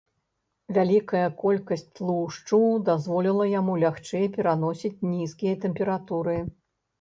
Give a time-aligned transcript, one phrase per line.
[0.75, 6.37] Вялікая колькасць тлушчу дазволіла яму лягчэй пераносіць нізкія тэмпературы.